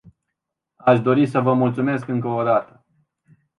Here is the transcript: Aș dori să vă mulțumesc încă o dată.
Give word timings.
Aș 0.77 1.01
dori 1.01 1.25
să 1.25 1.39
vă 1.41 1.53
mulțumesc 1.53 2.07
încă 2.07 2.27
o 2.27 2.43
dată. 2.43 2.85